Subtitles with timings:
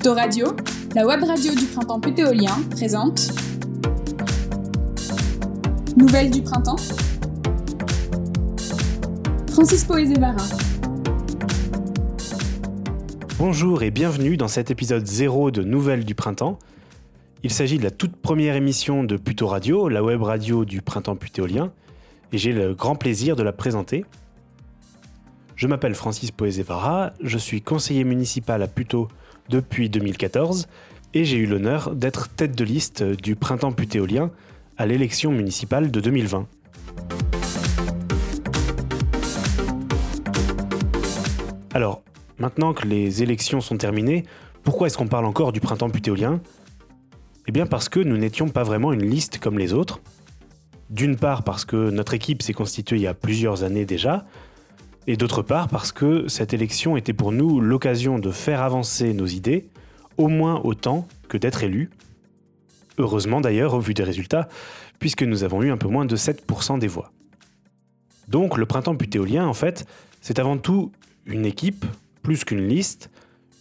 [0.00, 0.56] Puto Radio,
[0.94, 3.32] la web radio du printemps putéolien, présente
[5.94, 6.78] Nouvelles du printemps
[9.52, 10.38] Francis Poézévara.
[13.36, 16.58] Bonjour et bienvenue dans cet épisode 0 de Nouvelles du printemps.
[17.42, 21.16] Il s'agit de la toute première émission de Puto Radio, la web radio du printemps
[21.16, 21.72] putéolien,
[22.32, 24.06] et j'ai le grand plaisir de la présenter.
[25.60, 29.08] Je m'appelle Francis Poézévara, je suis conseiller municipal à Puto
[29.50, 30.68] depuis 2014
[31.12, 34.30] et j'ai eu l'honneur d'être tête de liste du printemps putéolien
[34.78, 36.46] à l'élection municipale de 2020.
[41.74, 42.02] Alors,
[42.38, 44.24] maintenant que les élections sont terminées,
[44.62, 46.40] pourquoi est-ce qu'on parle encore du printemps putéolien?
[47.46, 50.00] Eh bien parce que nous n'étions pas vraiment une liste comme les autres.
[50.88, 54.24] D'une part parce que notre équipe s'est constituée il y a plusieurs années déjà,
[55.06, 59.26] et d'autre part parce que cette élection était pour nous l'occasion de faire avancer nos
[59.26, 59.68] idées,
[60.18, 61.90] au moins autant que d'être élus.
[62.98, 64.48] Heureusement d'ailleurs au vu des résultats,
[64.98, 67.12] puisque nous avons eu un peu moins de 7% des voix.
[68.28, 69.86] Donc le printemps putéolien, en fait,
[70.20, 70.92] c'est avant tout
[71.26, 71.84] une équipe,
[72.22, 73.10] plus qu'une liste,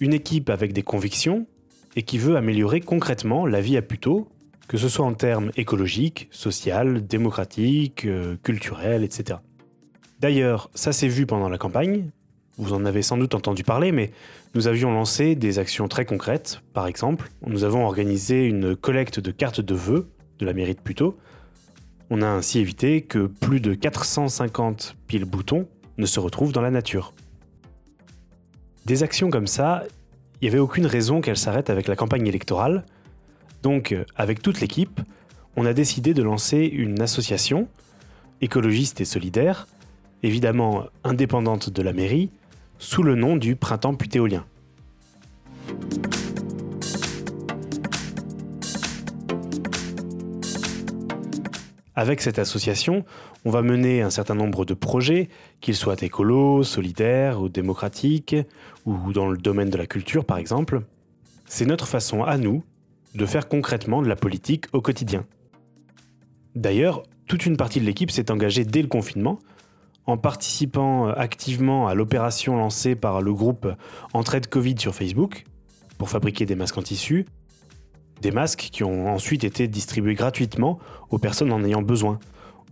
[0.00, 1.46] une équipe avec des convictions
[1.96, 4.28] et qui veut améliorer concrètement la vie à Puteaux,
[4.68, 9.38] que ce soit en termes écologiques, social, démocratiques, euh, culturels, etc.
[10.20, 12.10] D'ailleurs, ça s'est vu pendant la campagne,
[12.58, 14.10] vous en avez sans doute entendu parler, mais
[14.54, 16.60] nous avions lancé des actions très concrètes.
[16.74, 20.10] Par exemple, nous avons organisé une collecte de cartes de vœux
[20.40, 21.14] de la mairie de.
[22.10, 26.72] On a ainsi évité que plus de 450 piles boutons ne se retrouvent dans la
[26.72, 27.14] nature.
[28.86, 29.84] Des actions comme ça,
[30.40, 32.84] il n'y avait aucune raison qu'elles s'arrêtent avec la campagne électorale.
[33.62, 35.00] Donc, avec toute l'équipe,
[35.56, 37.68] on a décidé de lancer une association
[38.40, 39.68] écologiste et solidaire
[40.22, 42.30] évidemment indépendante de la mairie,
[42.78, 44.44] sous le nom du Printemps putéolien.
[51.94, 53.04] Avec cette association,
[53.44, 55.28] on va mener un certain nombre de projets,
[55.60, 58.36] qu'ils soient écolos, solidaires ou démocratiques,
[58.86, 60.82] ou dans le domaine de la culture par exemple.
[61.46, 62.62] C'est notre façon à nous
[63.16, 65.24] de faire concrètement de la politique au quotidien.
[66.54, 69.40] D'ailleurs, toute une partie de l'équipe s'est engagée dès le confinement
[70.08, 73.68] en participant euh, activement à l'opération lancée par le groupe
[74.14, 75.44] Entraide Covid sur Facebook
[75.98, 77.26] pour fabriquer des masques en tissu,
[78.22, 80.78] des masques qui ont ensuite été distribués gratuitement
[81.10, 82.18] aux personnes en ayant besoin,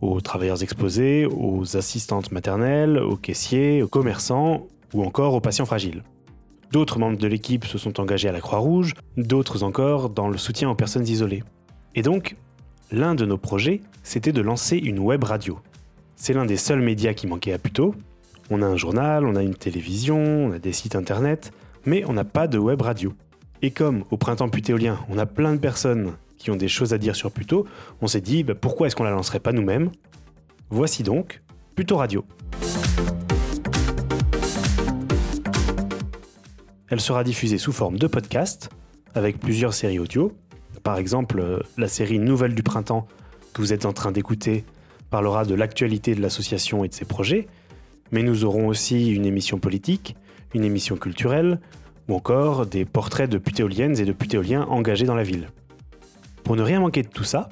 [0.00, 6.02] aux travailleurs exposés, aux assistantes maternelles, aux caissiers, aux commerçants ou encore aux patients fragiles.
[6.72, 10.70] D'autres membres de l'équipe se sont engagés à la Croix-Rouge, d'autres encore dans le soutien
[10.70, 11.44] aux personnes isolées.
[11.94, 12.36] Et donc,
[12.91, 15.58] l'un de nos projets, c'était de lancer une web radio.
[16.19, 17.94] C'est l'un des seuls médias qui manquait à Puto.
[18.49, 21.53] On a un journal, on a une télévision, on a des sites internet,
[21.84, 23.12] mais on n'a pas de web radio.
[23.60, 26.99] Et comme au printemps putéolien, on a plein de personnes qui ont des choses à
[26.99, 27.66] dire sur Puto,
[28.00, 29.91] on s'est dit bah, pourquoi est-ce qu'on la lancerait pas nous-mêmes?
[30.71, 31.43] Voici donc
[31.75, 32.25] Puto Radio.
[36.88, 38.71] Elle sera diffusée sous forme de podcast
[39.15, 40.32] avec plusieurs séries audio.
[40.82, 43.06] Par exemple, euh, la série Nouvelles du printemps
[43.53, 44.65] que vous êtes en train d'écouter
[45.11, 47.47] parlera de l'actualité de l'association et de ses projets,
[48.12, 50.17] mais nous aurons aussi une émission politique,
[50.55, 51.61] une émission culturelle,
[52.09, 55.49] ou encore des portraits de putéoliennes et de putéoliens engagés dans la ville.
[56.44, 57.49] Pour ne rien manquer de tout ça,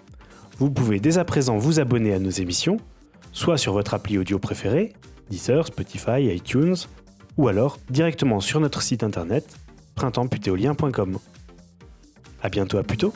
[0.58, 2.76] vous pouvez dès à présent vous abonner à nos émissions,
[3.32, 4.92] soit sur votre appli audio préféré,
[5.30, 6.76] Deezer, Spotify, iTunes,
[7.36, 9.58] ou alors directement sur notre site internet
[9.96, 11.18] printempputéolien.com.
[12.42, 13.14] A bientôt à Puteaux